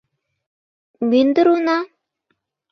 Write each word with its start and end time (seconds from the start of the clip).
мӱндыр 1.09 1.47
уна? 1.55 1.79